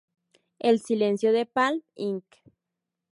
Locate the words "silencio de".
0.79-1.45